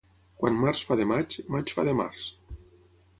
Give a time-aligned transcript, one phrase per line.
[0.43, 2.25] Quan març fa de maig, maig fa de març